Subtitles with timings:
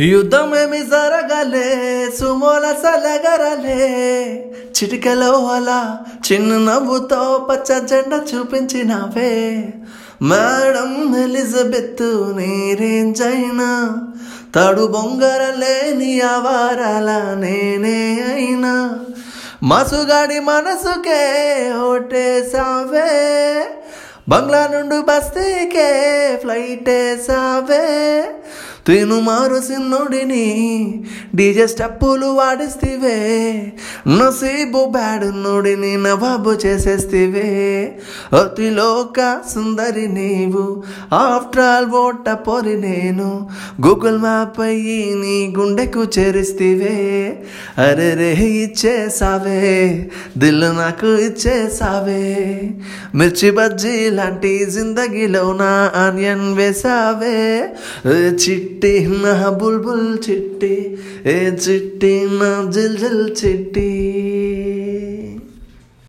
[0.00, 3.82] యుద్ధమేమి జరగలే సుమోల సలగరలే.
[4.76, 5.98] చిటికెలో అలా
[6.32, 9.64] చిన్న నవ్వుతో పచ్చ జెండా చూపించినవే.
[10.22, 13.98] మేడం ఎలిజబెత్ నీరేంజైనా
[14.54, 19.00] తడు బొంగరలే నీ అవారాల నేనే అయినా.
[19.62, 21.22] మసుగాడి మనసుకే
[21.78, 23.10] ఓటేసావే
[24.28, 25.90] బంగ్లా నుండి బస్తీకే
[26.42, 27.20] ఫ్లైట్
[28.88, 30.46] వేసావే మారు సిన్నుడిని
[31.34, 33.16] డీజే స్టెప్పులు వాడిస్తివే.
[34.08, 37.50] నసీబు బ్యాడ్ నుడిని నవాబు చేసేస్తివే.
[38.40, 40.82] అతిలోక సుందరి నీవు
[41.14, 43.48] ఆఫ్టర్ ఆల్ ఓట పొరి నేను.
[43.86, 47.38] గూగుల్ మ్యాప్ అయ్యి నీ గుండెకు చేరిస్తివే.
[47.78, 52.60] అరే రే ఇచ్చేసావే దిల్లు నాకు ఇచ్చేసావే.
[53.14, 57.68] మిర్చి బజ్జీ లాంటి జిందగీలో నా ఆనియన్ వేసావే.
[58.08, 60.74] చిట్ চিট্টি না বুলবুল চিট্টি
[61.30, 63.90] এ চিট্টি না জিল জিল চিট্টি